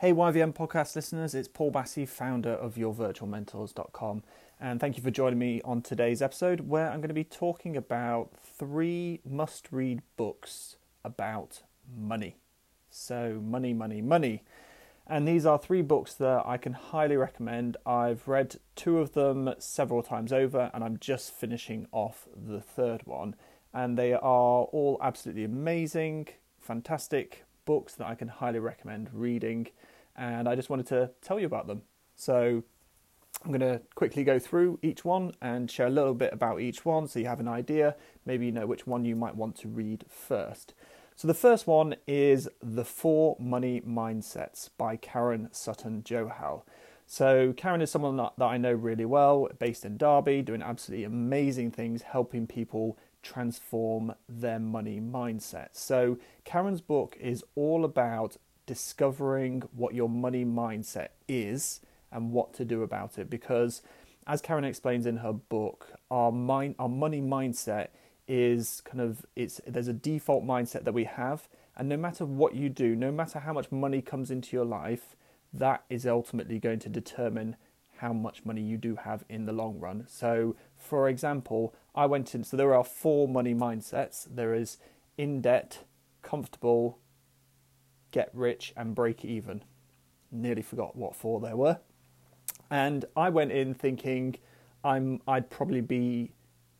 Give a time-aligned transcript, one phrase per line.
[0.00, 4.22] Hey, YVM podcast listeners, it's Paul Bassey, founder of YourVirtualMentors.com.
[4.58, 7.76] And thank you for joining me on today's episode where I'm going to be talking
[7.76, 12.38] about three must read books about money.
[12.88, 14.42] So, money, money, money.
[15.06, 17.76] And these are three books that I can highly recommend.
[17.84, 23.02] I've read two of them several times over, and I'm just finishing off the third
[23.04, 23.34] one.
[23.74, 26.28] And they are all absolutely amazing,
[26.58, 29.68] fantastic books that I can highly recommend reading
[30.20, 31.82] and I just wanted to tell you about them.
[32.14, 32.62] So
[33.42, 36.84] I'm going to quickly go through each one and share a little bit about each
[36.84, 37.96] one so you have an idea.
[38.26, 40.74] Maybe you know which one you might want to read first.
[41.16, 46.62] So the first one is The Four Money Mindsets by Karen Sutton Johal.
[47.06, 51.04] So Karen is someone that, that I know really well, based in Derby, doing absolutely
[51.04, 55.68] amazing things, helping people transform their money mindset.
[55.72, 58.36] So Karen's book is all about
[58.70, 61.80] discovering what your money mindset is
[62.12, 63.28] and what to do about it.
[63.28, 63.82] Because
[64.28, 67.88] as Karen explains in her book our mind our money mindset
[68.28, 71.48] is kind of it's there's a default mindset that we have.
[71.76, 75.16] And no matter what you do no matter how much money comes into your life
[75.52, 77.56] that is ultimately going to determine
[77.96, 80.04] how much money you do have in the long run.
[80.06, 84.28] So for example I went in so there are four money mindsets.
[84.32, 84.78] There is
[85.18, 85.80] in debt
[86.22, 86.99] comfortable
[88.10, 89.62] get rich, and break even.
[90.30, 91.78] Nearly forgot what four there were.
[92.70, 94.36] And I went in thinking
[94.84, 96.32] I'm I'd probably be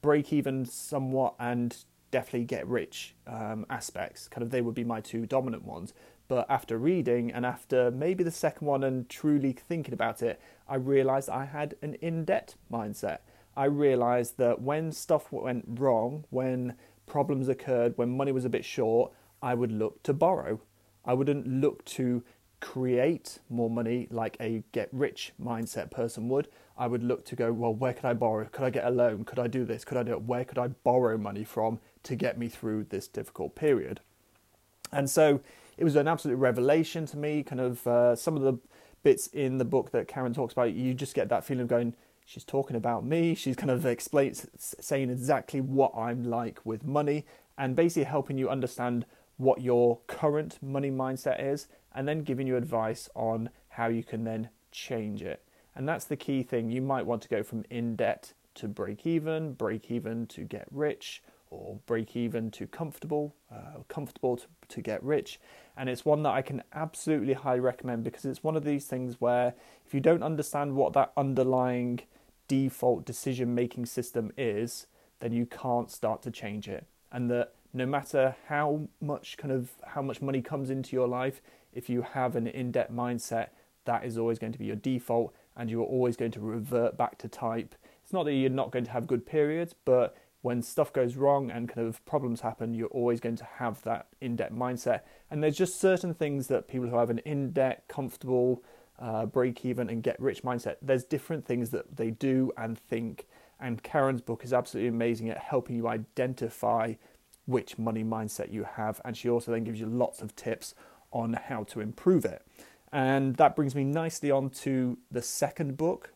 [0.00, 1.76] break even somewhat and
[2.10, 4.28] definitely get rich um, aspects.
[4.28, 5.92] Kind of they would be my two dominant ones.
[6.28, 10.76] But after reading and after maybe the second one and truly thinking about it, I
[10.76, 13.18] realized I had an in debt mindset.
[13.56, 16.74] I realized that when stuff went wrong, when
[17.06, 19.12] problems occurred, when money was a bit short,
[19.42, 20.60] I would look to borrow.
[21.04, 22.22] I wouldn't look to
[22.60, 26.48] create more money like a get rich mindset person would.
[26.78, 28.44] I would look to go, well, where could I borrow?
[28.46, 29.24] Could I get a loan?
[29.24, 29.84] Could I do this?
[29.84, 30.22] Could I do it?
[30.22, 34.00] Where could I borrow money from to get me through this difficult period?
[34.92, 35.40] And so
[35.76, 37.42] it was an absolute revelation to me.
[37.42, 38.58] Kind of uh, some of the
[39.02, 41.94] bits in the book that Karen talks about, you just get that feeling of going,
[42.24, 43.34] she's talking about me.
[43.34, 47.26] She's kind of explains, saying exactly what I'm like with money
[47.58, 49.04] and basically helping you understand
[49.42, 54.24] what your current money mindset is and then giving you advice on how you can
[54.24, 55.42] then change it.
[55.74, 56.70] And that's the key thing.
[56.70, 60.66] You might want to go from in debt to break even, break even to get
[60.70, 65.40] rich, or break even to comfortable, uh, comfortable to, to get rich.
[65.76, 69.20] And it's one that I can absolutely highly recommend because it's one of these things
[69.20, 69.54] where
[69.86, 72.00] if you don't understand what that underlying
[72.48, 74.86] default decision making system is,
[75.20, 76.86] then you can't start to change it.
[77.10, 81.40] And that no matter how much kind of how much money comes into your life,
[81.72, 83.48] if you have an in-debt mindset,
[83.84, 86.96] that is always going to be your default and you are always going to revert
[86.96, 87.74] back to type.
[88.02, 91.50] It's not that you're not going to have good periods, but when stuff goes wrong
[91.50, 95.00] and kind of problems happen, you're always going to have that in-debt mindset.
[95.30, 98.62] And there's just certain things that people who have an in-debt, comfortable,
[98.98, 103.26] uh, break even and get rich mindset, there's different things that they do and think.
[103.60, 106.94] And Karen's book is absolutely amazing at helping you identify
[107.46, 109.00] which money mindset you have.
[109.04, 110.74] And she also then gives you lots of tips
[111.10, 112.46] on how to improve it.
[112.92, 116.12] And that brings me nicely on to the second book,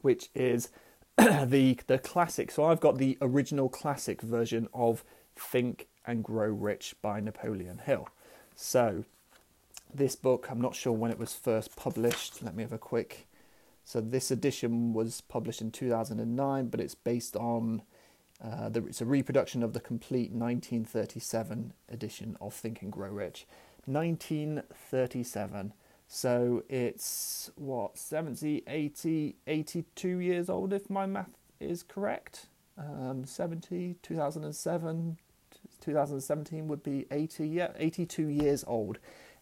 [0.00, 0.70] which is
[1.18, 2.50] the the classic.
[2.50, 5.04] So I've got the original classic version of
[5.36, 8.08] Think and Grow Rich by Napoleon Hill.
[8.54, 9.04] So
[9.92, 12.42] this book, I'm not sure when it was first published.
[12.42, 13.26] Let me have a quick.
[13.84, 17.82] So this edition was published in 2009, but it's based on
[18.42, 23.46] uh, the, it's a reproduction of the complete 1937 edition of Think and Grow Rich.
[23.86, 25.72] 1937.
[26.08, 31.30] So it's what 70, 80, 82 years old if my math
[31.60, 32.46] is correct.
[32.78, 35.18] Um, 70, 2007,
[35.80, 37.46] 2017 would be 80.
[37.46, 38.98] Yeah, 82 years old,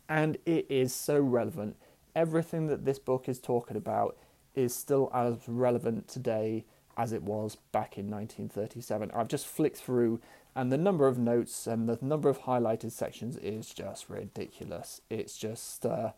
[0.09, 1.77] and it is so relevant.
[2.17, 4.17] Everything that this book is talking about
[4.55, 6.65] is still as relevant today
[6.99, 9.13] as it was back in 1937.
[9.15, 10.21] I've just flicked through,
[10.57, 15.01] and the number of notes and the number of highlighted sections is just ridiculous.
[15.09, 16.11] It's just, uh,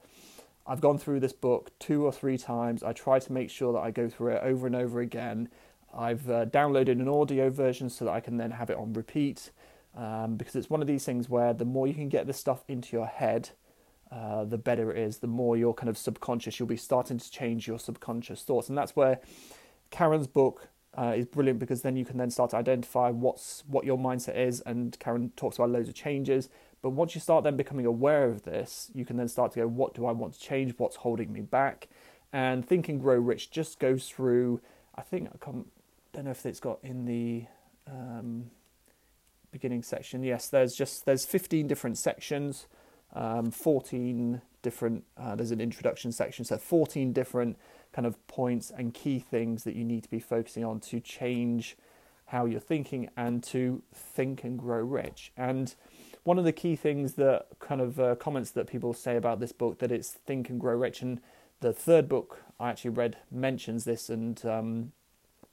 [0.67, 2.83] I've gone through this book two or three times.
[2.83, 5.51] I try to make sure that I go through it over and over again.
[5.95, 9.51] I've uh, downloaded an audio version so that I can then have it on repeat
[9.95, 12.65] um, because it's one of these things where the more you can get this stuff
[12.69, 13.51] into your head,
[14.11, 15.19] uh, the better it is.
[15.19, 18.79] The more your kind of subconscious, you'll be starting to change your subconscious thoughts, and
[18.79, 19.21] that's where
[19.91, 23.85] Karen's book uh, is brilliant because then you can then start to identify what's what
[23.85, 24.61] your mindset is.
[24.63, 26.49] And Karen talks about loads of changes,
[26.83, 29.67] But once you start then becoming aware of this, you can then start to go,
[29.67, 30.75] what do I want to change?
[30.79, 31.89] What's holding me back?
[32.33, 34.61] And Think and Grow Rich just goes through,
[34.95, 35.67] I think, I can't,
[36.13, 37.45] don't know if it's got in the
[37.87, 38.51] um,
[39.51, 40.23] beginning section.
[40.23, 42.67] Yes, there's just, there's 15 different sections,
[43.15, 47.59] um, 14 different, uh, there's an introduction section, so 14 different
[47.93, 51.77] kind of points and key things that you need to be focusing on to change
[52.27, 55.33] how you're thinking and to think and grow rich.
[55.37, 55.75] And
[56.23, 59.53] one of the key things that kind of uh, comments that people say about this
[59.53, 61.21] book that it's think and grow rich and
[61.61, 64.93] the third book I actually read mentions this and um,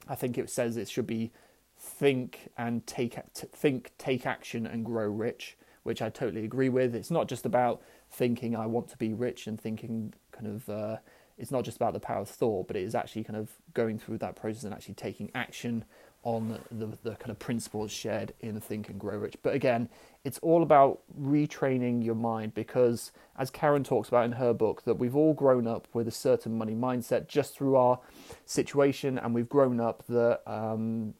[0.08, 1.32] I think it says it should be
[1.80, 7.12] think and take think take action and grow rich which I totally agree with it's
[7.12, 10.98] not just about thinking I want to be rich and thinking kind of uh,
[11.38, 14.00] it's not just about the power of thought but it is actually kind of going
[14.00, 15.86] through that process and actually taking action
[16.28, 19.38] on the, the kind of principles shared in Think and Grow Rich.
[19.44, 19.88] But again,
[20.26, 24.96] it's all about retraining your mind because, as Karen talks about in her book, that
[24.96, 28.00] we've all grown up with a certain money mindset just through our
[28.46, 31.14] situation, and we've grown up that um,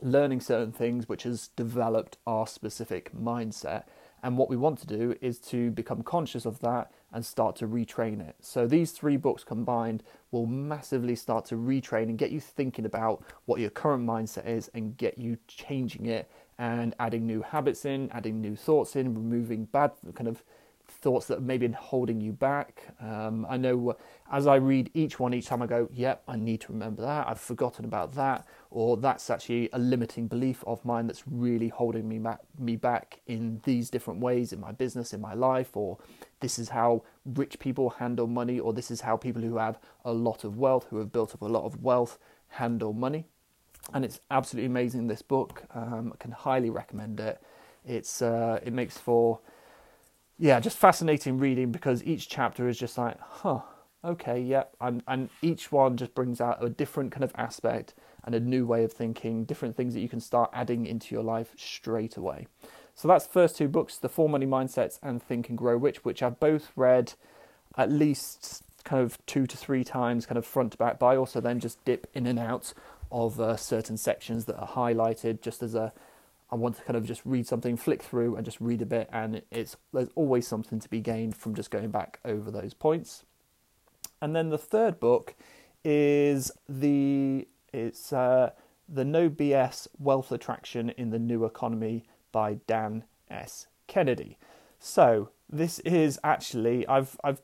[0.00, 3.84] learning certain things which has developed our specific mindset.
[4.22, 7.66] And what we want to do is to become conscious of that and start to
[7.66, 8.36] retrain it.
[8.40, 13.22] So these three books combined will massively start to retrain and get you thinking about
[13.46, 18.10] what your current mindset is and get you changing it and adding new habits in,
[18.12, 20.42] adding new thoughts in, removing bad kind of
[20.90, 22.82] thoughts that may be holding you back.
[23.00, 23.96] Um, I know
[24.30, 27.28] as I read each one, each time I go, yep, I need to remember that.
[27.28, 32.08] I've forgotten about that, or that's actually a limiting belief of mine that's really holding
[32.08, 35.98] me back, me back in these different ways in my business, in my life, or
[36.40, 40.12] this is how rich people handle money, or this is how people who have a
[40.12, 42.18] lot of wealth, who have built up a lot of wealth,
[42.48, 43.24] handle money.
[43.94, 45.06] And it's absolutely amazing.
[45.06, 47.40] This book, um, I can highly recommend it.
[47.86, 49.40] It's uh, it makes for
[50.38, 53.60] yeah, just fascinating reading because each chapter is just like, huh,
[54.04, 57.94] okay, yeah, and and each one just brings out a different kind of aspect
[58.24, 61.24] and a new way of thinking, different things that you can start adding into your
[61.24, 62.46] life straight away.
[62.94, 66.22] So that's first two books, The Four Money Mindsets and Think and Grow Rich, which
[66.22, 67.14] I've both read
[67.76, 71.16] at least kind of two to three times, kind of front to back, but I
[71.16, 72.74] also then just dip in and out
[73.10, 75.92] of uh, certain sections that are highlighted just as a
[76.50, 79.08] I want to kind of just read something, flick through, and just read a bit,
[79.12, 83.24] and it's there's always something to be gained from just going back over those points.
[84.20, 85.34] And then the third book
[85.84, 88.50] is the it's uh,
[88.88, 93.66] the No BS Wealth Attraction in the New Economy by Dan S.
[93.86, 94.38] Kennedy.
[94.78, 97.42] So this is actually I've I've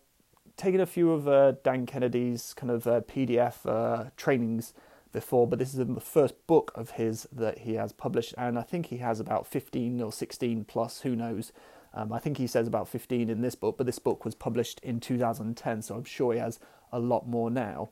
[0.56, 4.72] taken a few of uh, Dan Kennedy's kind of uh, PDF uh, trainings
[5.14, 8.62] before, but this is the first book of his that he has published, and I
[8.62, 11.52] think he has about 15 or 16 plus, who knows.
[11.94, 14.80] Um, I think he says about 15 in this book, but this book was published
[14.80, 16.58] in 2010, so I'm sure he has
[16.92, 17.88] a lot more now.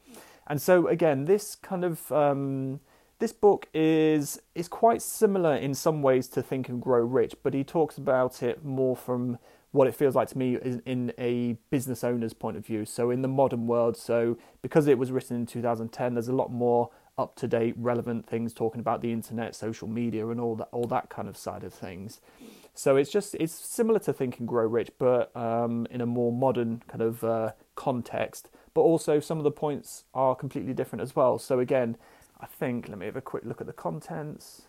[0.46, 2.80] And so again, this kind of um,
[3.20, 7.54] this book is is quite similar in some ways to Think and Grow Rich, but
[7.54, 9.38] he talks about it more from
[9.72, 12.84] what it feels like to me is in a business owner's point of view.
[12.84, 16.52] So in the modern world, so because it was written in 2010, there's a lot
[16.52, 20.68] more up to date, relevant things talking about the internet, social media, and all that
[20.72, 22.20] all that kind of side of things.
[22.74, 26.32] So it's just it's similar to Think and Grow Rich, but um, in a more
[26.32, 28.50] modern kind of uh, context.
[28.74, 31.38] But also some of the points are completely different as well.
[31.38, 31.96] So again,
[32.40, 34.62] I think let me have a quick look at the contents.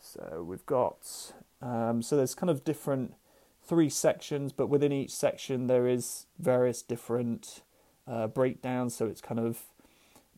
[0.00, 3.14] So we've got um, so there's kind of different
[3.62, 7.62] three sections, but within each section there is various different
[8.06, 8.94] uh, breakdowns.
[8.94, 9.62] So it's kind of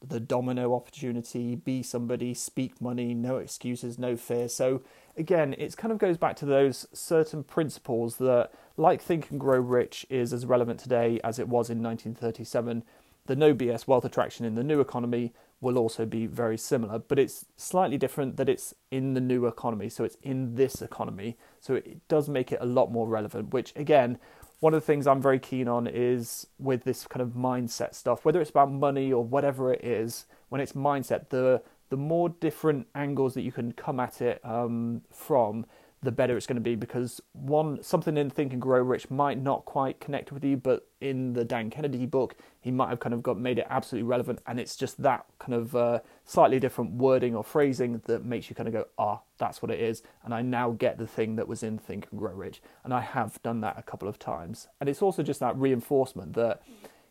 [0.06, 4.48] the domino opportunity, be somebody, speak money, no excuses, no fear.
[4.48, 4.82] So
[5.16, 9.60] again, it kind of goes back to those certain principles that, like Think and Grow
[9.60, 12.82] Rich, is as relevant today as it was in 1937.
[13.26, 17.18] The no BS wealth attraction in the new economy will also be very similar, but
[17.18, 21.38] it's slightly different that it's in the new economy, so it's in this economy.
[21.60, 24.18] So it does make it a lot more relevant, which again,
[24.58, 28.24] one of the things I'm very keen on is with this kind of mindset stuff,
[28.24, 31.62] whether it's about money or whatever it is, when it's mindset, the
[31.92, 35.66] the more different angles that you can come at it um, from,
[36.02, 39.40] the better it's going to be because one something in Think and Grow Rich might
[39.40, 43.14] not quite connect with you, but in the Dan Kennedy book, he might have kind
[43.14, 46.92] of got made it absolutely relevant, and it's just that kind of uh, slightly different
[46.92, 50.34] wording or phrasing that makes you kind of go, ah, that's what it is, and
[50.34, 53.40] I now get the thing that was in Think and Grow Rich, and I have
[53.42, 56.62] done that a couple of times, and it's also just that reinforcement that.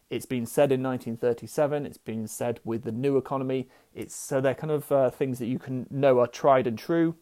[0.10, 1.86] It's been said in 1937.
[1.86, 3.70] It's been said with the new economy.
[3.94, 7.16] It's so they're kind of uh, things that you can know are tried and true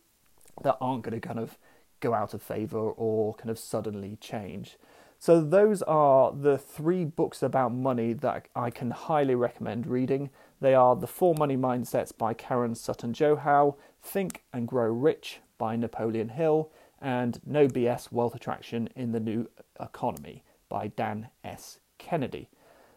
[0.64, 1.58] that aren't going to kind of
[2.00, 4.78] go out of favor or kind of suddenly change.
[5.22, 10.30] So, those are the three books about money that I can highly recommend reading.
[10.62, 15.76] They are The Four Money Mindsets by Karen Sutton Johal, Think and Grow Rich by
[15.76, 21.80] Napoleon Hill, and No BS Wealth Attraction in the New Economy by Dan S.
[21.98, 22.48] Kennedy.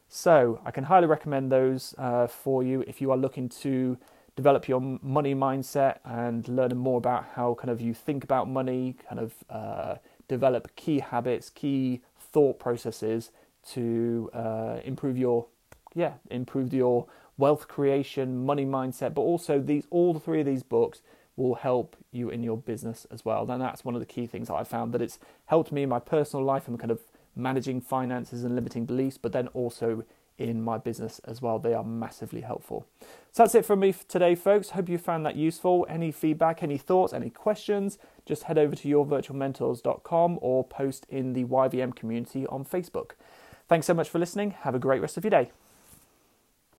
[0.07, 3.99] So, I can highly recommend those uh, for you if you are looking to
[4.37, 8.97] develop your money mindset and learning more about how kind of you think about money,
[9.09, 9.97] kind of uh,
[10.29, 13.31] develop key habits, key thought processes
[13.73, 15.47] to uh, improve your
[15.95, 21.03] yeah improve your wealth creation, money mindset, but also these all three of these books
[21.37, 23.51] will help you in your business as well.
[23.51, 25.89] And that's one of the key things that I found that it's helped me in
[25.89, 27.01] my personal life and kind of
[27.35, 30.05] managing finances and limiting beliefs, but then also
[30.39, 31.59] in my business as well.
[31.59, 32.87] They are massively helpful.
[33.31, 34.71] So that's it from me today, folks.
[34.71, 35.87] Hope you found that useful.
[35.89, 41.45] Any feedback, any thoughts, any questions, just head over to yourvirtualmentors.com or post in the
[41.45, 43.13] YVM community on Facebook.
[43.69, 44.51] Thanks so much for listening.
[44.63, 45.51] Have a great rest of your day.